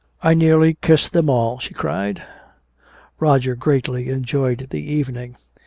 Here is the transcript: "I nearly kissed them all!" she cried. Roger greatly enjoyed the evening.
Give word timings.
"I 0.23 0.33
nearly 0.33 0.79
kissed 0.81 1.13
them 1.13 1.29
all!" 1.29 1.59
she 1.59 1.75
cried. 1.75 2.23
Roger 3.19 3.53
greatly 3.53 4.09
enjoyed 4.09 4.65
the 4.71 4.81
evening. 4.81 5.35